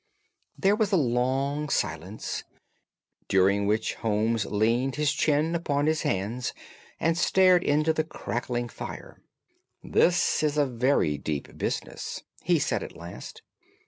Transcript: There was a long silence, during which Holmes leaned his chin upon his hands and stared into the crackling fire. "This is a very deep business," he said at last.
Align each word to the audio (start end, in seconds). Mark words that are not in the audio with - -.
There 0.57 0.75
was 0.75 0.91
a 0.91 0.95
long 0.97 1.69
silence, 1.69 2.43
during 3.27 3.67
which 3.67 3.93
Holmes 3.93 4.47
leaned 4.47 4.95
his 4.95 5.13
chin 5.13 5.53
upon 5.53 5.85
his 5.85 6.01
hands 6.01 6.55
and 6.99 7.15
stared 7.15 7.63
into 7.63 7.93
the 7.93 8.03
crackling 8.03 8.67
fire. 8.69 9.21
"This 9.83 10.41
is 10.41 10.57
a 10.57 10.65
very 10.65 11.19
deep 11.19 11.55
business," 11.55 12.23
he 12.41 12.57
said 12.57 12.81
at 12.81 12.97
last. 12.97 13.43